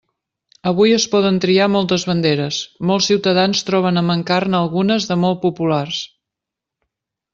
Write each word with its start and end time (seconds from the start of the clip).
Avui 0.69 0.93
es 0.95 1.03
poden 1.15 1.35
triar 1.43 1.67
moltes 1.73 2.05
banderes, 2.11 2.57
molts 2.91 3.09
ciutadans 3.11 3.61
troben 3.69 4.01
a 4.03 4.05
mancar-ne 4.11 4.61
algunes 4.63 5.07
de 5.11 5.19
molt 5.25 5.41
populars. 5.45 6.01